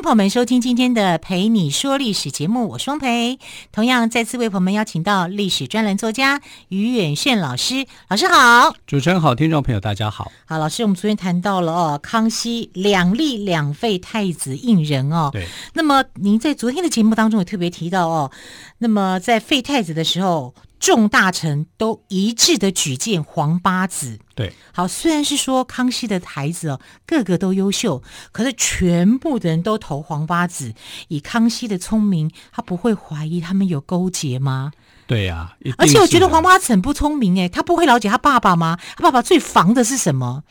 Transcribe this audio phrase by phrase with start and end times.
[0.00, 3.38] 迎朋友们收听今天的《陪你说历史》节目，我双培。
[3.70, 10.32] 同样再次为朋友们邀请到历史专栏作家于远炫老师，老师好，主持人好，听众朋友大家好。
[10.46, 15.28] 好，老师，我们昨天谈到了哦，康熙两立两废太子胤仁哦。
[15.34, 15.46] 对。
[15.74, 18.30] 那么您在昨天的节目当中也特别提到哦，
[18.78, 20.54] 那么在废太子的时候。
[20.80, 24.18] 众大臣都一致的举荐皇八子。
[24.34, 30.74] 对，好，虽然是说康熙的孩子哦，个个都优秀，可是全部的人都投皇八子。
[31.08, 34.72] 以康熙的聪明，他不会怀疑他们有勾结吗？
[35.06, 38.78] 对呀、啊，而且我觉得皇八子很不聪明哎，他不会了解他爸爸吗？
[38.96, 40.44] 他爸爸最防的是什么？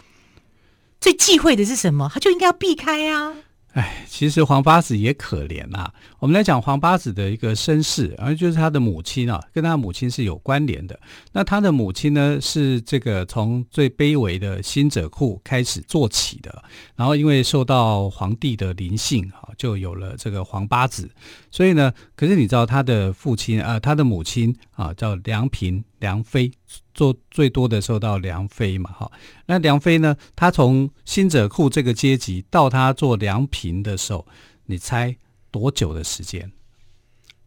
[1.01, 2.11] 最忌讳的是什么？
[2.13, 3.33] 他就应该要避开啊。
[3.79, 5.93] 哎，其实皇八子也可怜呐、啊。
[6.19, 10.99] 我们来讲皇八子的一个身世，而就是他的母亲啊，跟他母亲是有关联的。
[11.31, 16.61] 那他的母亲呢，是这个从最卑微的辛者库开始做起的，
[16.97, 21.09] 然后因为受到皇帝的临幸啊，就有了这个皇八子。
[21.49, 26.51] 所以呢，可是你知道他的父亲啊，他的母亲啊，叫梁嫔梁妃。
[26.93, 29.11] 做最多的受到梁妃嘛，哈，
[29.45, 30.15] 那梁妃呢？
[30.35, 34.25] 她从辛者库这个阶级到她做梁嫔的时候，
[34.65, 35.15] 你猜
[35.51, 36.51] 多久的时间？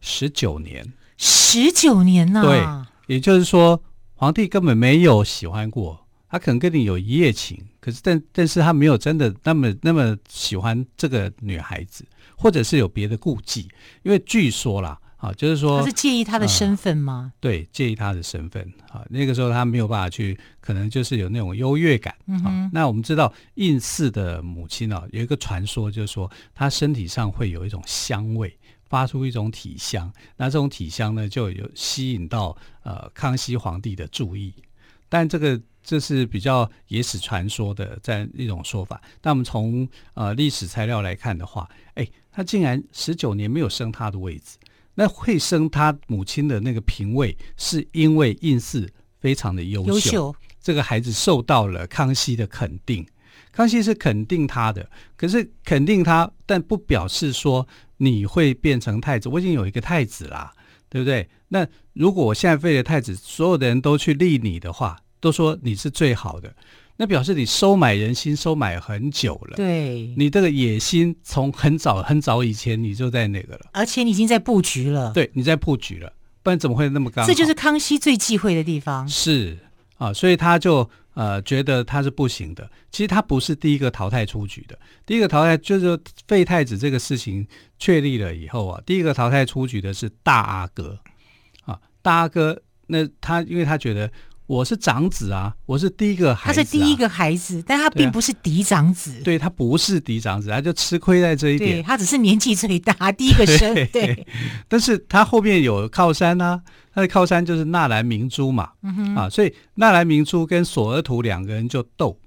[0.01, 2.87] 十九年，十九年呐、啊？
[3.07, 3.81] 对，也就是说，
[4.15, 13.69] 皇帝根本没有喜欢过，他可能跟你有一夜情，可是但但是他没有真的那么那么喜欢这个女孩子，或者是有别的顾忌，
[14.03, 14.99] 因为据说啦。
[15.23, 17.31] 啊，就是说他是介意他的身份吗？
[17.35, 18.61] 呃、对，介意他的身份。
[18.91, 22.13] 啊，那个时候他没有办法去，可能就是有那种优越感。
[22.27, 22.69] 嗯哼。
[22.73, 28.53] 那我们知道胤祀的母亲啊，有一个传说，就是说她身体上会有一种香味，
[28.89, 30.11] 发出一种体香。
[30.35, 34.53] 那这种体香呢，就有吸引到呃康熙皇帝的注意。
[35.07, 39.01] 但这个这是比较野史传说的这样一种说法。
[39.21, 44.57] 那我们从呃历史材料来看的话，哎，他竟然十九年没有升他的位置。
[44.95, 53.05] 那惠生他母亲的那个嫔位，是因为应试非常的优秀，优秀，这个孩子受到了康熙的肯定。
[53.51, 57.67] 康熙是肯定他的，可是肯定他，但不表示说
[57.97, 59.29] 你会变成太子。
[59.29, 60.51] 我已经有一个太子啦，
[60.89, 61.29] 对不对？
[61.49, 66.55] 那如果我现在废了太子，所有的人都去立你的话，都说你是最好的。
[66.95, 69.57] 那表示你收买人心，收买很久了。
[69.57, 75.11] 对，你这个野心从很早很早以前你就在那个了，而且你已经在布局了。
[75.11, 77.25] 对，你在布局了，不然怎么会那么刚？
[77.25, 79.07] 这就是康熙最忌讳的地方。
[79.09, 79.57] 是
[79.97, 82.69] 啊，所以他就呃觉得他是不行的。
[82.91, 87.45] 其实他不是第一个淘汰出局的，第一个淘汰就是废太子这个事情
[87.79, 90.99] 确立了以后啊，第一个淘汰出局的是大阿哥
[91.65, 92.61] 啊，大阿哥。
[92.85, 94.11] 那他因为他觉得。
[94.45, 96.63] 我是长子啊，我是第一个孩子、啊。
[96.63, 99.21] 他是第一个孩子，但他并不是嫡长子。
[99.23, 101.77] 对，他不是嫡长子，他就吃亏在这一点。
[101.77, 103.73] 对，他只是年纪最大，第一个生。
[103.87, 104.27] 对，对，
[104.67, 106.61] 但是他后面有靠山啊，
[106.93, 108.71] 他的靠山就是纳兰明珠嘛。
[108.81, 109.15] 嗯哼。
[109.15, 112.19] 啊，所以纳兰明珠跟索额图两个人就斗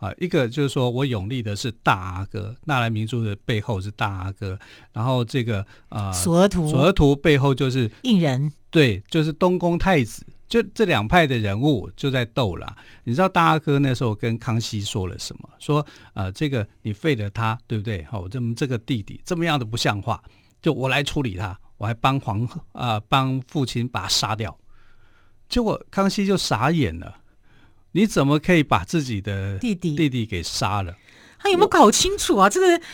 [0.00, 4.58] 啊，一个就是说我永立的是大阿哥，纳兰明珠的背后是大阿哥，
[4.92, 10.26] 然后这个啊索额图，索额图背后就是胤仁，对，就是东宫太子。
[10.50, 15.48] 就这两派的人物就在斗了，你知道大阿哥那时候跟康熙说了什么？
[15.60, 18.02] 说呃，这个你废了他，对不对？
[18.10, 20.20] 好，这么这个弟弟这么样的不像话，
[20.60, 24.58] 就我来处理他，我还帮皇啊、呃、帮父亲把他杀掉。
[25.48, 27.18] 结果康熙就傻眼了，
[27.92, 30.96] 你怎么可以把自己的弟弟弟弟给杀了？
[31.38, 32.50] 他有没有搞清楚啊？
[32.50, 32.84] 这个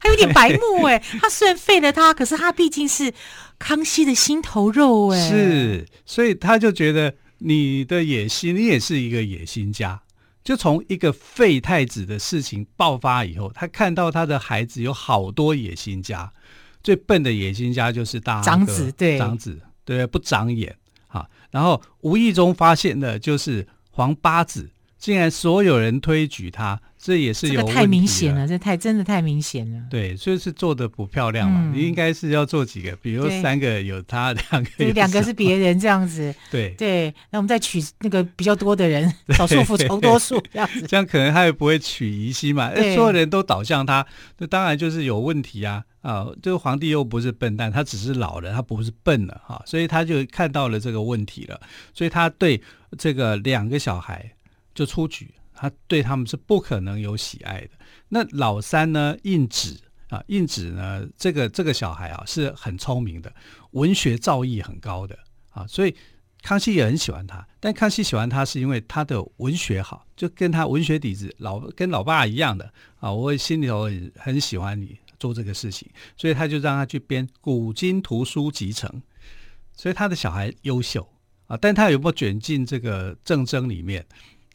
[0.00, 3.12] 还有点白目哎，他虽然废了他，可是他毕竟是。
[3.58, 9.98] 康熙的心头肉，哎， 是，所以他就觉得你的野心，你也是一个野心家。
[10.44, 16.30] 就从一个废太子的事情爆发以后，他看到他的孩子有好多野心家，
[16.82, 20.76] 最笨的野心家就是大长子，对，长子，对，不长眼，
[21.08, 24.68] 哈，然后无意中发现的就是皇八子，
[24.98, 26.78] 竟然所有人推举他。
[27.06, 29.80] 这也是有太明显了，这太真的太明显了。
[29.88, 31.60] 对，所以是做的不漂亮嘛。
[31.62, 36.34] 嗯、你应该是要做几个，比如三个有他，两个有两个是别人这样子。
[36.50, 40.84] 对对，那我们再取那个比较多的人，少数服从多数这样子。
[40.88, 42.74] 这样可能他也不会取疑心嘛。
[42.74, 44.04] 所有人都倒向他，
[44.38, 45.84] 那当然就是有问题啊。
[46.02, 51.60] 啊，这个皇帝又不是笨蛋，他只是老了，他不是笨了哈，所以他就看到了这个问题了，
[51.94, 52.60] 所以他对
[52.98, 54.32] 这个两个小孩
[54.74, 57.70] 就出局，他对他们是不可能有喜爱的。
[58.08, 63.32] 那老三呢，胤祉啊，胤祉呢，这个这个小孩啊是很聪明的，
[63.72, 65.18] 文学造诣很高的
[65.50, 65.96] 啊，所以。
[66.42, 78.88] 康熙也很喜欢他，但康熙喜欢他是因为他的文学好，就跟他文学底子老跟老爸一样的啊，我心里头很，很喜欢你做这个事情，所以他就让他去编《古今图书集成》，
[79.76, 81.08] 所以他的小孩优秀
[81.48, 84.06] 啊，但他有没有卷进这个政争里面？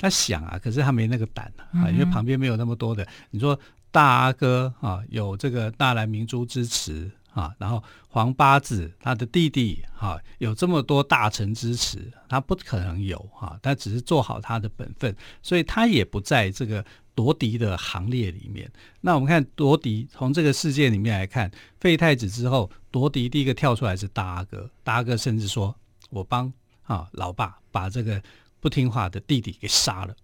[0.01, 3.57] 他想啊，可是他没那个胆啊，因为旁边没有那么多的，你说
[3.91, 7.09] 大阿哥啊，有这个纳兰明珠支持。
[7.33, 16.83] 啊，然后皇八子他的弟弟哈、啊，有这么多大臣支持，他不可能有哈、啊，他只是做好他的本分，所以他也不在这个
[17.15, 18.69] 夺嫡的行列里面。
[18.99, 21.49] 那我们看夺嫡，从这个事件里面来看，
[21.79, 25.73] 废太子之后夺嫡，第一个跳出来是大阿哥，大阿哥甚至说
[26.09, 26.51] 我帮
[26.83, 28.21] 啊老爸把这个
[28.61, 30.15] 不听话的弟弟给杀了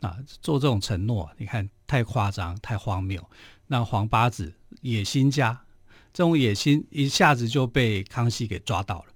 [0.00, 3.22] 啊，做这种承诺，你看太夸张，太荒谬。
[3.66, 5.60] 那皇八子野心家。
[6.14, 9.06] 这种野心一下子就被康熙给抓到了。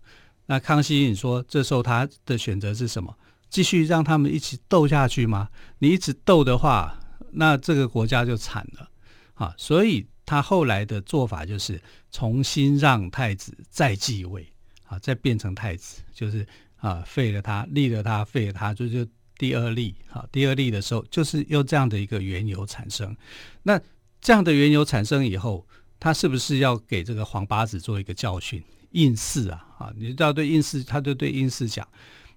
[0.46, 3.14] 那康熙，你说这时候他的选择是什么？
[3.50, 5.50] 继续让他们一起斗下去吗？
[5.78, 6.98] 你一直斗的话，
[7.32, 8.88] 那这个国家就惨了
[9.34, 9.54] 啊！
[9.58, 11.80] 所以他后来的做法就是
[12.10, 14.50] 重新让太子再继位
[14.86, 16.46] 啊，再变成太子，就是
[16.86, 19.06] 啊废了他，立了他，废了他，就就
[19.38, 20.26] 第二立啊。
[20.30, 23.16] 第二立的时候，就是用这样的一个缘由产生。
[23.62, 23.80] 那
[24.20, 25.66] 这样的缘由产生以后。
[25.98, 28.62] 他是不是要给这个黄八子做一个教训？
[28.90, 31.88] 应试啊，啊，你知道对应试，他就对应试讲：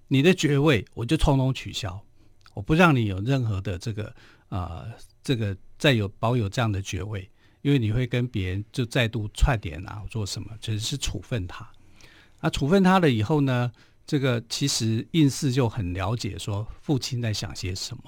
[0.08, 2.00] 你的爵位我就通通取消，
[2.54, 4.14] 我不让你有任何的这个
[4.48, 4.86] 啊、
[5.22, 7.30] 这个再有保有这样的爵位，
[7.60, 10.48] 因为你会跟别人就再度串联啊，做什么？
[10.58, 11.70] 只、就是处分他。
[12.38, 13.70] 啊，处分他了以后呢，
[14.10, 18.02] 这个其实应试就很了解说父亲在想些什么，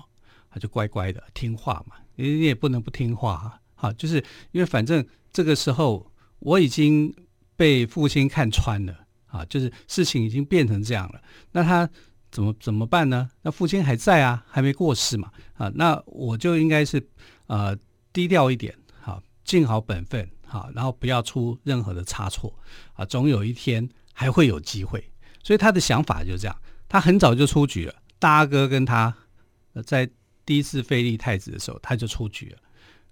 [0.50, 4.16] 他就乖乖的听话嘛，你你也不能不听话啊，啊，就是
[4.50, 5.06] 因为反正。
[5.34, 7.10] 这个时候我已经
[7.56, 8.94] 被父亲看穿了
[9.28, 11.22] 啊，就是事情已经变成这样了。
[11.52, 11.88] 那他
[12.30, 13.30] 怎么怎么办呢？
[13.40, 17.02] 那父亲还在啊，还没过世嘛啊，那我就应该是
[17.46, 17.74] 呃
[18.12, 22.52] 低调一点，好、啊，尽好本分，好、啊，然后不要出任何的差错
[22.92, 25.11] 啊，总有一天还会有机会。
[25.42, 26.56] 所以他的想法就是这样，
[26.88, 27.94] 他很早就出局了。
[28.18, 29.14] 大阿哥跟他
[29.84, 30.08] 在
[30.46, 32.58] 第一次废立太子的时候，他就出局了。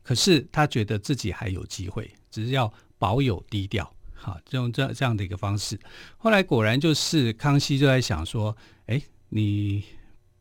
[0.02, 5.78] 可是他觉得自己还有机会，只是要保有低调，好，用这这样的一个方式。
[6.16, 8.56] 后来果然就是康熙就在想说，
[8.86, 9.84] 哎，你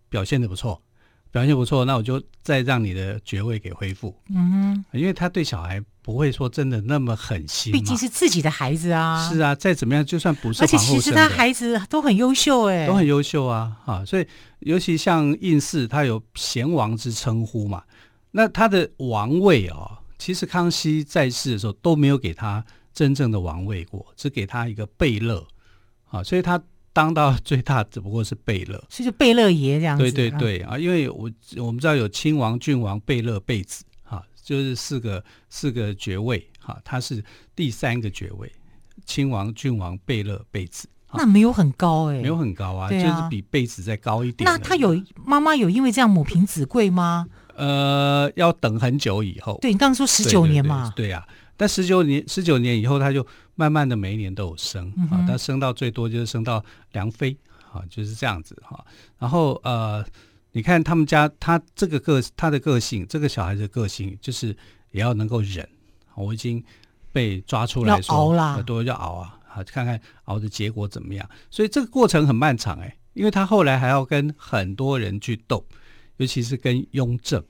[0.07, 0.81] 表现的不错，
[1.31, 4.15] 表现不错，那我就再让你的爵位给恢复。
[4.29, 9.29] 嗯哼，因为他对小孩不会说真的那么狠心，毕竟是自己的孩子啊。
[9.29, 14.25] 是啊，再怎么样，就算不是而且其实他孩子都很优秀，哎，都很优秀啊，啊，所以
[14.61, 17.83] 尤其像胤祀，他有贤王之称呼嘛。
[18.31, 22.63] 那他的王位啊、哦，其实康熙在世的时候都没有给他
[22.93, 25.45] 真正的王位过，只给他一个贝勒
[26.09, 26.59] 啊，所以他
[26.91, 30.03] 当到最大只不过是贝勒，所以就贝勒爷这样子。
[30.11, 33.88] 对对对啊，因为我我们知道有亲王、郡王、贝勒、贝子啊，
[34.49, 37.23] 就是四个四个爵位哈、啊，他是
[37.55, 38.51] 第三个爵位，
[39.05, 40.89] 亲王、郡王、贝勒、贝子。
[41.13, 44.49] 那没有很高哎、欸，没有很高啊，啊就是比贝子再高一点。
[44.49, 47.27] 那他有妈妈有因为这样母凭子贵吗？
[47.55, 49.59] 呃，要等很久以后。
[49.61, 50.91] 对，你刚刚说十九年嘛。
[50.95, 57.37] 对呀、啊，但十九年十九年以后，他就慢慢的每一年都有升、嗯、啊，他升到最多就是升到良妃
[57.71, 58.81] 啊，就是这样子哈、啊。
[59.19, 60.03] 然后呃，
[60.51, 64.55] 你看他们家他这个个他的个性，这个小孩的个性就是
[64.91, 65.67] 也要能够忍。
[66.15, 66.63] 我已经
[67.11, 71.29] 被抓出来说，要熬啦，都要熬啊，好，看看熬的结果怎么样。
[71.49, 75.65] 所以这个过程很漫长哎、欸，因为他后来还要跟很多人去斗。
[76.17, 77.41] 尤其是跟雍正，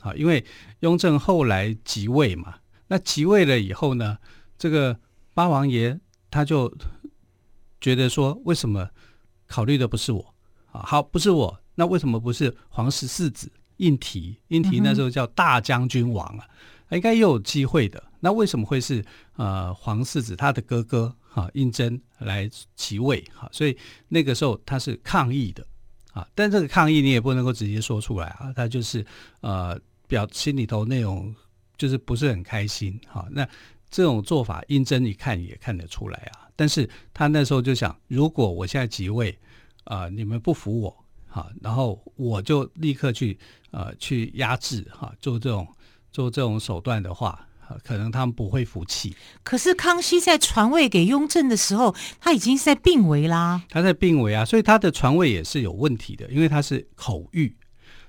[0.00, 0.44] 啊，因为
[0.80, 2.56] 雍正后来即位嘛，
[2.88, 4.18] 那即位了以后呢，
[4.58, 4.98] 这个
[5.32, 5.96] 八王爷
[6.28, 6.76] 他就
[7.80, 8.90] 觉得说，为什么
[9.46, 10.34] 考虑的不是我
[10.72, 10.82] 啊？
[10.84, 14.34] 好，不是我，那为什么不是皇十四子胤禔？
[14.48, 16.48] 胤禔那时候叫大将军王啊，
[16.90, 18.02] 应该也有机会的。
[18.18, 19.04] 那为什么会是
[19.36, 23.48] 呃皇四子他的哥哥哈胤禛来即位哈？
[23.52, 23.78] 所以
[24.08, 25.64] 那个时候他是抗议的。
[26.12, 29.04] 啊，但这个抗议你也不能够直接说出来啊，他就是
[29.42, 29.78] 呃
[30.08, 31.34] 表心里头那种
[31.76, 33.28] 就是不是很开心哈、啊。
[33.30, 33.46] 那
[33.90, 36.48] 这种做法，胤禛一看也看得出来啊。
[36.56, 39.38] 但是他那时候就想，如果我现在即位
[39.84, 41.04] 啊，你们不服我哈、
[41.36, 43.38] 啊，然后我就立刻去
[43.70, 45.68] 呃去压制哈、啊，做这种
[46.10, 47.46] 做这种手段的话，
[47.84, 49.14] 可能他们不会服气。
[49.42, 53.62] 可是康熙在传位给雍正的时候，他已经是在病危啦。
[53.68, 57.52] 他在病危啊，所以他的传位也是有问题的，因为他是口谕，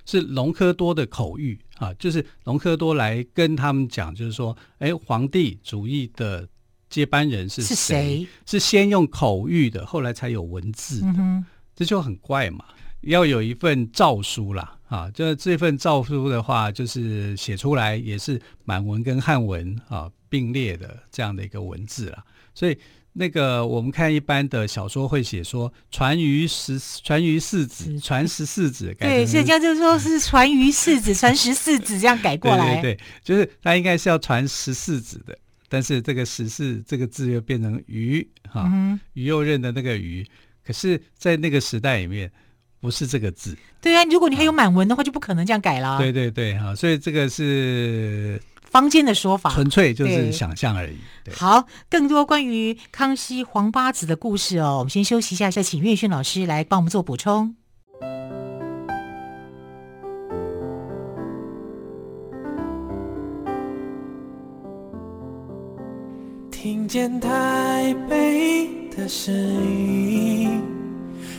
[0.05, 6.48] 是隆科多的口谕啊，就是隆科多来跟他们讲，就是说，哎，皇帝主义的
[6.89, 7.75] 接班人是谁？
[7.75, 8.27] 是谁？
[8.46, 12.63] 是先用口谕的，后来才有文字的，嗯、这就很怪嘛。
[13.07, 22.23] 要有一份诏书啦，啊，就这份诏书的话，就是写出来也是满文跟汉文啊并列的这样的一个文字啦。
[22.53, 22.77] 所以
[23.13, 35.37] 那个我们看一般的小说会写说传于十传于四子，传十四子，对，所以这样就是说是传于四子，传十四子这样改过来， 对对对，就是他应该是要传十四子的，
[35.69, 38.63] 但是这个十四这个字又变成于哈，
[39.13, 40.27] 于、嗯、右任的那个于，
[40.65, 42.29] 可是，在那个时代里面。
[42.79, 45.89] 不是这个字，对啊，如果你还有满文的话，就不可能这样改了。
[45.89, 45.98] 啊。
[45.98, 50.96] 对对对，哈，所以这个是坊间的说法，纯粹就是想象而已。
[51.34, 57.55] 好，更多关于康熙皇八子的故事哦，我们先休息一下，再请岳勋老师来帮我们做补充。
[66.51, 70.76] 听见台北的声音。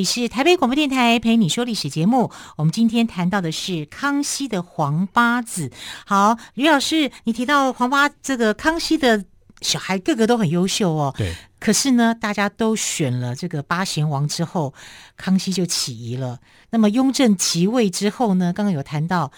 [0.00, 2.32] 里是台北广播电台陪你说历史节目。
[2.56, 5.70] 我们今天谈到的是康熙的皇八子。
[6.06, 9.26] 好，吕老师，你提到皇八这个康熙的
[9.60, 11.14] 小孩个个都很优秀哦。
[11.18, 11.34] 对。
[11.58, 14.72] 可是呢，大家都选了这个八贤王之后，
[15.18, 16.38] 康熙就起疑了。
[16.70, 19.30] 那么雍正即位之后呢，刚刚有谈到，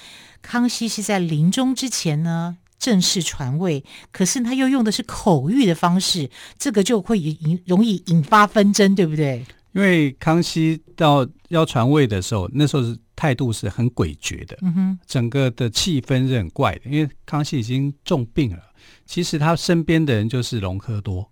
[0.42, 9.45] 康熙是在临终之前呢正式传位，可是他又用的是口谕的方式，这个就会引容易引发纷争，对不对？
[9.72, 16.82] 因为康熙到要传位的时候，那时候是态度是很诡谲的，嗯哼，整个的气氛是很怪的。
[16.84, 18.62] 因为康熙已经重病了，
[19.06, 21.30] 其实他身边的人就是隆科多，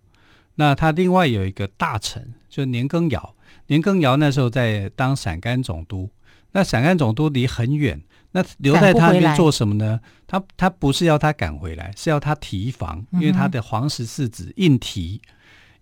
[0.55, 3.35] 那他另外有一个大臣，就年羹尧。
[3.67, 6.09] 年羹尧那时候在当陕甘总督，
[6.53, 8.01] 那陕甘总督离很远，
[8.33, 10.01] 那留在他那边做什么呢？
[10.27, 15.21] 他他不是要他赶回来，是要他提防，因为他的皇十四子胤禔，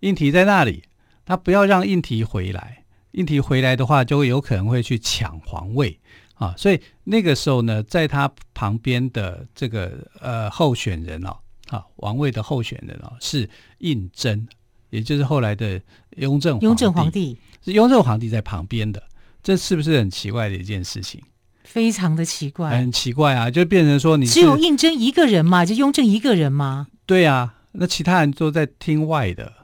[0.01, 0.83] 胤禔在那里。
[1.29, 5.99] 他不要让胤禔回来，胤禔回来的话，就有可能会去抢皇位
[6.33, 6.55] 啊。
[6.57, 14.47] 所以那个时候呢，在他旁边的这个呃候选人哦，啊王位的候选人哦，是胤禛，
[14.89, 15.79] 也就是后来的
[16.17, 19.03] 雍正雍正皇帝，是雍正皇帝在旁边的，
[19.43, 21.21] 这是不是很奇怪的一件事情？
[21.63, 26.87] 非常的奇怪，很奇怪啊，就变成说你只有胤禛一个人嘛，就雍正一个人吗？
[27.05, 29.58] 对啊，那其他人都在厅外的。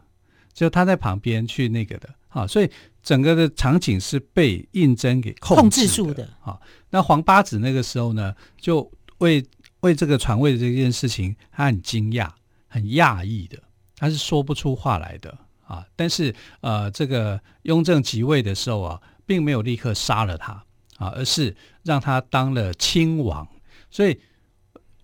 [0.56, 2.72] 就他在旁边去那个的，啊，所以
[3.04, 6.58] 整个的场景是被胤禛给控制住的，啊，
[6.90, 9.46] 那皇八子那个时候呢，就为
[9.82, 12.30] 为这个传位的这件事情，他很惊讶、
[12.68, 13.62] 很讶异的，
[13.98, 20.54] 他是说不出话来的，啊，但是呃，这个雍正即位的时候啊，并没有立刻杀了他，
[20.98, 23.46] 啊，而是让他当了亲王，
[23.92, 24.18] 所以。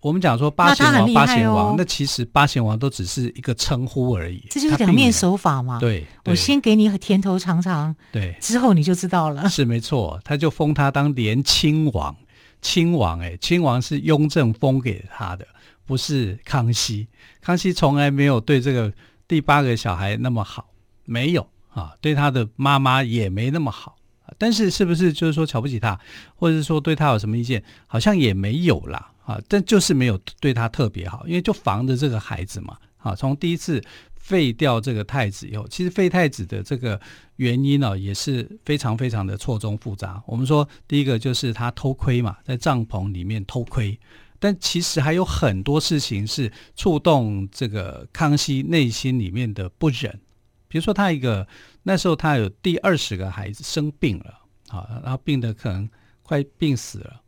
[0.02, 4.44] 我们讲说八贤王，八贤王，那其实八贤王都只是一个称呼而已。
[4.50, 5.80] 这就是两面手法嘛。
[5.80, 9.48] 对，我先给你甜头尝尝，对，之后你就知道了。
[9.50, 12.16] 是没错，他就封他当连亲王，
[12.62, 15.46] 亲王哎，亲王是雍正封给他的，
[15.86, 17.08] 不是康熙。
[17.40, 18.92] 康熙从来没有对这个
[19.28, 20.70] 第八个小孩那么好，
[21.06, 23.96] 没有啊，对他的妈妈也没那么好。
[24.38, 26.00] 但是是不是就是说瞧不起他，
[26.36, 27.64] 或者是说对他有什么意见？
[27.88, 29.12] 好像也没有啦。
[29.24, 32.76] 啊，但就是没有对他特别好，因为就防着这个孩子嘛。
[32.98, 33.82] 啊，从第一次
[34.16, 37.00] 废掉这个太子以后，其实废太子的这个
[37.36, 40.22] 原因呢、也是非常非常的错综复杂。
[40.26, 43.98] 我们说第一个就是他偷窥嘛，在帐篷里面偷窥，
[44.40, 50.20] 但其实还有很多事情是触动这个康熙内心里面的不忍。
[50.68, 51.48] 比如说他一个
[51.84, 55.90] 那时候他有第二十个孩子生病了，啊，然后病得可能
[56.22, 57.22] 快病死了。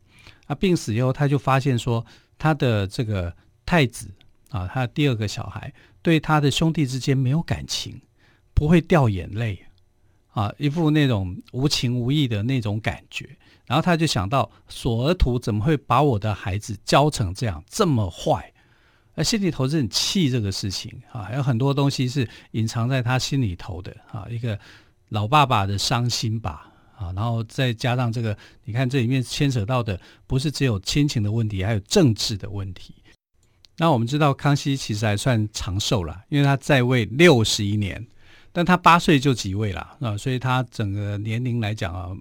[0.46, 2.04] 啊病死以后，他就发现说，
[2.38, 3.34] 他的这个
[3.64, 4.10] 太子
[4.50, 8.00] 啊，他的第二个小孩对他的兄弟之间没有感情，
[8.52, 9.64] 不会掉眼泪
[10.28, 13.36] 啊，一副那种无情无义的那种感觉。
[13.66, 18.52] 然后他就想到索额图怎么会把我的孩子教成这样这么坏？
[19.14, 24.58] 而心里头是很气这个事情啊，有很多东西是隐藏在他心里头的啊，一个
[25.08, 32.94] 老爸爸的伤心吧啊，然后再加上这个，你看这里面牵扯到的不是只有亲情的问题，还有政治的问题。
[33.76, 38.04] 那我们知道康熙其实还算长寿了，因为他在位六十一年，
[38.52, 42.16] 但他八岁就即位了啊，所以他整个年龄来讲啊。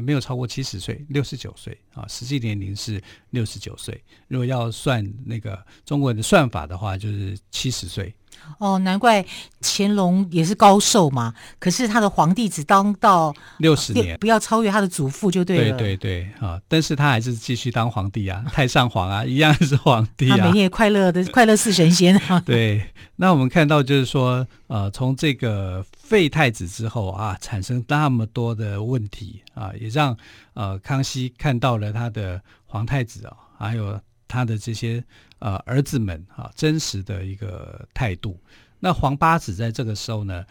[0.00, 4.02] 没有超过七十岁，六十九岁啊，实际年龄是六十九岁。
[4.28, 8.14] 如果要算那个中国人的算法的话，就是七十岁。
[8.58, 9.24] 哦，难怪
[9.60, 11.34] 乾隆也是高寿嘛。
[11.58, 15.76] 可是他的皇帝只当到六十年，不要超越他的祖父就对了。
[15.76, 16.60] 对对对啊！
[16.68, 20.36] 但是他还是继续当皇帝啊， 太上皇啊，一样是皇帝啊。
[20.36, 22.40] 他每天也快乐的 快乐似神仙啊。
[22.40, 22.84] 对，
[23.16, 30.16] 那我们看到就是说，呃，从这个废太子之后啊，产生那么多的问题啊，也让
[30.54, 35.04] 呃康熙看到了他的皇太子啊，还有他的这些。
[35.40, 38.40] 呃，儿子们啊，真实的一个态度。
[38.80, 40.42] 那皇八子在这个时候呢，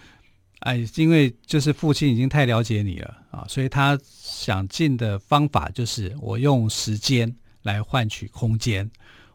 [0.60, 8.88] 哎，因为就是父亲已经太了解你了啊，所以他想尽的方法就是我用时间来换取空间，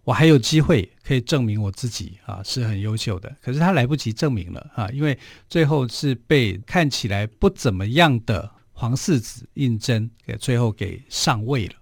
[0.04, 3.34] 我还有机会可以证明我自己啊是很优秀的。
[3.42, 5.18] 可是他来不及证明了啊，因为
[5.48, 11.74] 最后是被看起来不怎么样的皇四子胤禛给最后给上位了。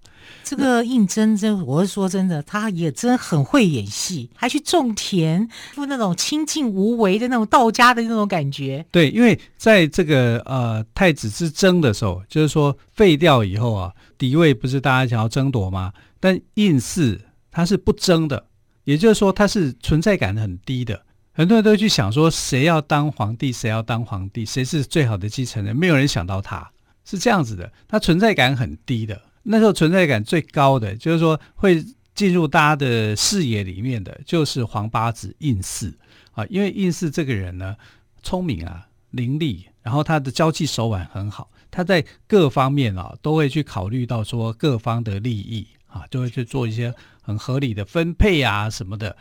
[0.45, 8.85] 这个胤禛真，我是说真的，他也真很会演戏，还去种田，就那种清静无为的那种道家的那种感觉。
[8.91, 15.93] 对，因为在这个呃太子之争的时候，就是说废掉以后啊，嫡位不是大家想要争夺吗？
[16.21, 18.47] 但胤祀他是不争的，
[18.85, 21.03] 也就是说他是存在感很低的。
[21.33, 26.71] 很多人都去想说，谁要当皇帝，谁要当皇帝，谁是最好的继承人，没有人想到他
[27.05, 29.21] 是这样子的，他存在感很低的。
[29.49, 35.97] 那时候存在感最高的，就是说会进入大家的视野里面的，就是皇八子胤祀
[36.33, 36.45] 啊。
[36.47, 37.77] 因为胤祀这个人呢，
[38.23, 49.17] 聪明啊，伶俐，然后他的交际手腕很好，他在各方面啊都会去考虑到说各方的利益啊，就会去做一些很合理的分配啊什么的。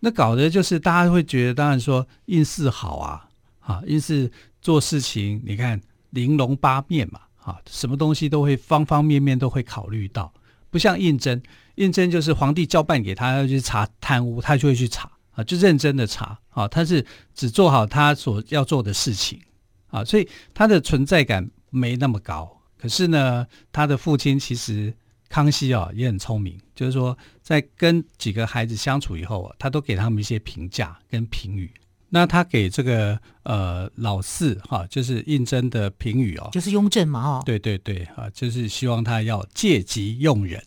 [0.00, 3.28] 那搞得就是大家会觉得，当然说胤祀好啊，
[3.60, 7.20] 啊，胤祀做事情，你看玲珑八面嘛。
[7.42, 10.32] 啊，什么东西都会方方面面都会考虑到，
[10.70, 11.40] 不像胤禛，
[11.76, 19.40] 胤禛就是皇帝交办给他要去查贪污，他就会去查啊，就认真的查啊，他是只做好他所要做的事情
[19.88, 22.60] 啊，所以他的存在感没那么高。
[22.76, 24.94] 可是呢，他的父亲其实
[25.28, 31.72] 康熙啊也很聪明，就是说在跟几个孩子相处以后啊，他都给他们一些评价跟评语。
[32.10, 40.62] 那他给这个呃老四哈，就是胤禛的评语哦，就是雍正嘛哦，对对对啊，就是希望他要借机用人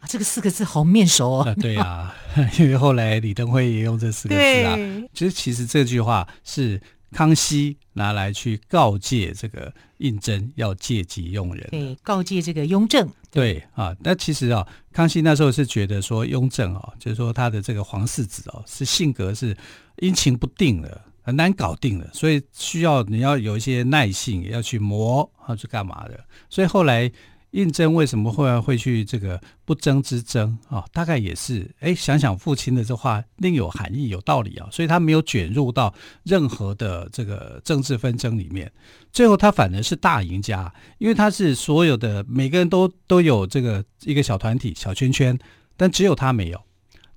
[0.00, 1.42] 啊，这个四个字好面熟哦。
[1.42, 2.14] 啊对啊，
[2.58, 4.76] 因为后来李登辉也用这四个字啊。
[5.12, 6.80] 其实其实这句话是
[7.12, 13.08] 康熙拿来去告诫这个胤禛要借机用人，对，告诫这个雍正。
[13.30, 19.56] 对，啊，那其实啊，康熙那时候是觉得说雍正啊，就是说他的这个皇四子哦，是性格是。
[20.00, 26.22] 阴晴不定的，很难搞定的，所以需要你要有一些耐性，也要去磨，要去干嘛的。
[26.50, 27.10] 所以后来
[27.56, 30.84] 胤禛为什么会会去这个不争之争啊？
[30.92, 34.68] 大概也是哎，想想父亲的这话另有含义，有道理啊。
[34.70, 38.70] 所以他没有卷入到任何的这个政治纷争里面。
[39.10, 45.38] 最后他反而是大赢家，因为他是所有的每个人都都有这个一个小团体、小圈圈，
[45.78, 46.60] 但只有他没有。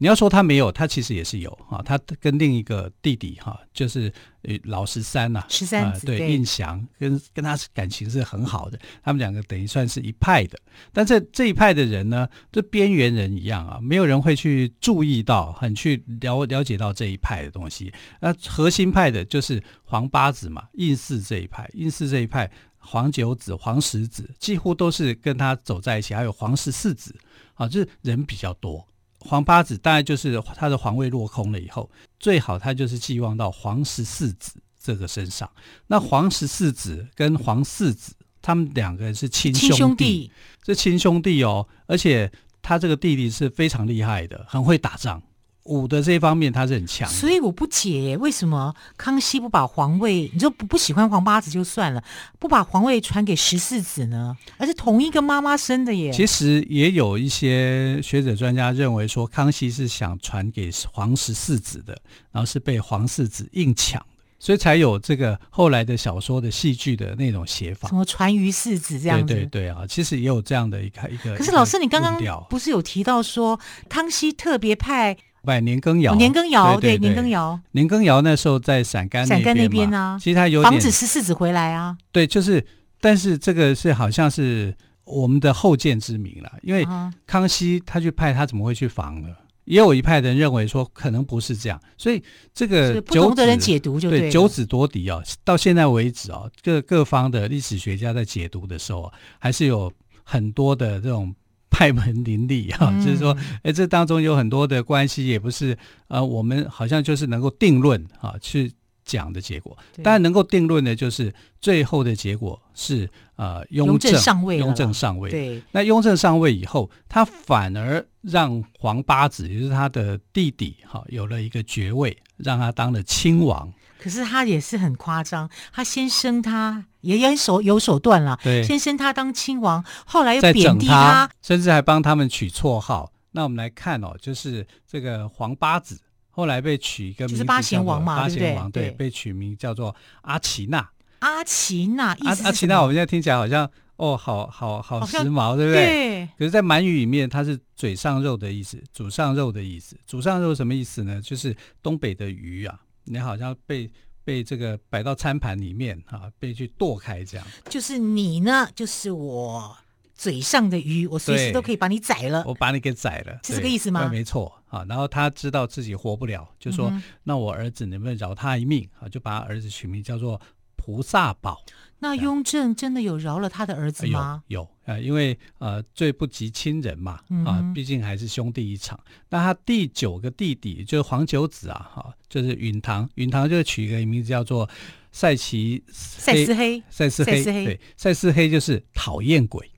[0.01, 1.81] 你要说他没有，他其实也是有啊。
[1.83, 4.11] 他跟另一个弟弟哈，就是
[4.43, 8.79] 呃老十三呐，十三对印祥跟跟他感情是很好的。
[9.03, 10.57] 他们两个等于算是一派的。
[10.93, 17.93] 但这这一派的人呢，这边缘人一样啊，没有人会去注意到，很去了了解到这一派的东西。
[18.21, 27.13] 那核心派的就是皇八子嘛，印四这一派，印四这一派，黄九子、黄十子几乎都是跟他走在一起，还有皇十四子
[27.55, 28.87] 啊，就是人比较多。
[29.19, 35.49] 皇八子大概就是他的皇位落空了以后，最好他就是寄望到皇十四子这个身上。
[35.87, 40.31] 那皇十四子跟皇四子，他们两个人是亲兄弟，亲兄弟，
[40.65, 41.67] 是亲兄弟哦。
[41.85, 45.21] 而且他这个弟弟是非常厉害的，很会打仗。
[45.65, 52.03] 武的这一方面他是很强，所以我不解为什么康熙不把皇位，你说不不喜欢皇八子就算了，
[52.39, 54.35] 不把皇位传给十四子呢？
[54.57, 56.11] 而是同一个妈妈生的耶。
[56.11, 61.95] 其实也有一些学者专家认为说，康熙是想传给皇十四子的，
[62.31, 64.03] 然后是被皇四子硬抢。
[64.41, 69.25] 所以才有这个后来的小说的戏剧的那种写法，什么传于世子这样子。
[69.25, 71.35] 对对对啊，其实也有这样的一个一个。
[71.35, 72.17] 可是老师，你刚刚
[72.49, 76.15] 不是有提到说康熙特别派拜年羹尧？
[76.15, 81.97] 年羹尧对年羹尧，年羹尧那时候在陕甘陕甘那边啊，其实他有防止十四子回来啊。
[82.11, 82.65] 对，就是，
[82.99, 84.75] 但是这个是好像是
[85.05, 86.85] 我们的后见之明了，因为
[87.25, 89.29] 康熙他去派他怎么会去防呢？
[89.65, 92.23] 也有一派人认为说可能不是这样，所以
[92.55, 99.91] 这个不同的人解读就对，对九子夺嫡啊，到现在为止啊，各各方的历史学家在解读的时候，还是有
[100.23, 101.31] 很多的这种
[101.69, 105.77] 派门林立啊，嗯、就是说，哎，这当中有很多的关系，也不是
[106.07, 108.71] 呃，我们好像就是能够定论啊去。
[109.05, 115.31] 讲的结果，当然能够定论的，就是最后的结果是呃，雍正上位，雍正上位。
[115.31, 123.73] 对，那雍正上位以后，他反而让皇八子，也就是他的弟弟，哈，有了一个爵位，让他当了亲王。
[124.01, 133.11] 可是他也是很夸张，他先生他也有手有手段了，对，先生他当亲王，后来又贬低他，他，甚至还帮他们取绰号。
[133.31, 135.99] 那我们来看哦，就是这个皇八子。
[136.31, 140.89] 后来被取一个名字，就是八贤王嘛，八贤王对，对，被取名叫做阿奇娜。
[141.19, 145.85] 阿奇娜，阿阿奇娜，我们现在听起来好像哦，好好好时髦，对不对？
[145.85, 146.29] 对。
[146.37, 149.97] 可是，在满语里面，它是嘴上肉的意思，煮上肉的意思。
[150.07, 151.21] 煮上肉什么意思呢？
[151.21, 153.91] 就是东北的鱼啊，你好像被
[154.23, 157.45] 被这个摆到餐盘里面啊，被去剁开这样。
[157.67, 159.75] 就是你呢，就是我。
[160.19, 162.43] 嘴上的鱼，我随时都可以把你宰了。
[162.45, 164.09] 我把你给宰了，是这个意思吗？
[164.09, 164.85] 没错啊。
[164.89, 170.41] 然后他知道自己活不了，就说：“嗯、那我儿子能不能饶他一命？”啊，就把他儿子取名叫做
[170.89, 171.61] 菩萨保。
[171.99, 174.41] 那雍正真的有饶了他的儿子吗？
[174.47, 178.97] 有有啊，因为呃，罪不及亲人嘛，啊，毕竟还是兄弟一场。
[179.05, 184.67] 嗯、那他第九个弟弟就是黄九子啊，哈，就是允堂，允堂就取一个名字叫做
[185.11, 189.69] 赛奇赛斯黑，赛斯黑，对，赛斯黑就是讨厌鬼。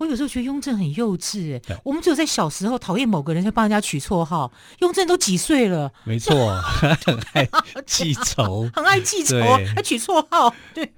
[0.00, 4.50] 我有时候觉得雍正很幼稚，哎，我们只有在小时候讨厌某个人，就帮人家取绰号。
[4.78, 5.92] 雍正都几岁了？
[6.04, 6.34] 没错，
[7.04, 7.46] 很爱
[7.84, 9.38] 记仇， 很爱记仇，
[9.76, 10.54] 还取绰号。
[10.72, 10.90] 对，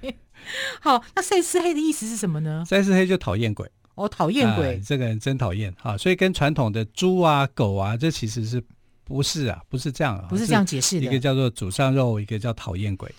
[0.80, 2.64] 好，那赛斯黑的意思是什么呢？
[2.64, 5.98] 赛斯黑就讨厌鬼，哦，讨厌鬼，这个人真讨厌啊！
[5.98, 8.62] 所以跟传统的猪啊、狗啊，这其实是
[9.02, 9.60] 不是啊？
[9.68, 11.06] 不是这样啊，不是这样解释的。
[11.06, 13.12] 一个叫做祖上肉，一个叫讨厌鬼。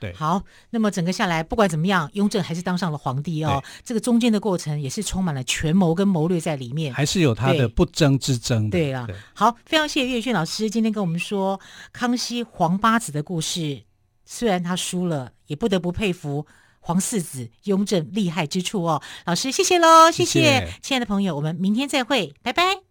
[0.00, 3.62] 对，好，那么整个下来，不管怎么样，雍正还是当上了皇帝哦。
[3.84, 8.70] 这个中间的过程也是充满了权谋跟谋略在里面，还是有他的不争之争。
[8.70, 11.60] 对啊，好，非常谢谢岳轩老师今天跟我们说
[11.92, 13.82] 康熙皇八子的故事。
[14.24, 16.46] 虽然他输了，也不得不佩服
[16.80, 19.02] 皇四子雍正厉害之处哦。
[19.24, 22.87] 老师，谢谢喽，谢谢，谢谢亲爱的朋友，我们明天再会，拜拜。